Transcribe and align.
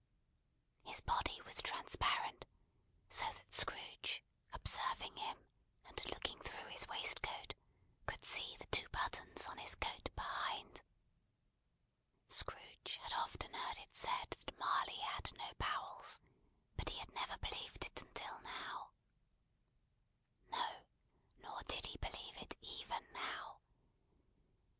His 0.81 0.99
body 0.99 1.39
was 1.45 1.61
transparent; 1.61 2.47
so 3.09 3.27
that 3.33 3.53
Scrooge, 3.53 4.23
observing 4.51 5.15
him, 5.15 5.45
and 5.85 6.05
looking 6.05 6.39
through 6.39 6.69
his 6.69 6.87
waistcoat, 6.87 7.53
could 8.07 8.25
see 8.25 8.55
the 8.57 8.65
two 8.71 8.89
buttons 8.89 9.47
on 9.47 9.59
his 9.59 9.75
coat 9.75 10.09
behind. 10.15 10.81
Scrooge 12.27 12.95
had 13.03 13.13
often 13.13 13.53
heard 13.53 13.77
it 13.77 13.95
said 13.95 14.31
that 14.43 14.57
Marley 14.57 14.97
had 15.01 15.31
no 15.37 15.53
bowels, 15.59 16.19
but 16.75 16.89
he 16.89 16.97
had 16.97 17.11
never 17.13 17.37
believed 17.37 17.85
it 17.85 18.01
until 18.01 18.39
now. 18.41 18.93
No, 20.51 20.81
nor 21.37 21.61
did 21.67 21.85
he 21.85 21.97
believe 21.99 22.37
it 22.37 22.57
even 22.59 23.05
now. 23.13 23.59